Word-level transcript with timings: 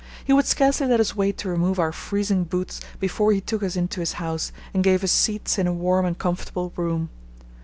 He 0.25 0.33
would 0.33 0.47
scarcely 0.47 0.87
let 0.87 0.99
us 0.99 1.15
wait 1.15 1.37
to 1.37 1.47
remove 1.47 1.77
our 1.77 1.91
freezing 1.91 2.43
boots 2.43 2.81
before 2.99 3.33
he 3.33 3.39
took 3.39 3.61
us 3.61 3.75
into 3.75 3.99
his 3.99 4.13
house 4.13 4.51
and 4.73 4.83
gave 4.83 5.03
us 5.03 5.11
seats 5.11 5.59
in 5.59 5.67
a 5.67 5.73
warm 5.73 6.07
and 6.07 6.17
comfortable 6.17 6.73
room. 6.75 7.11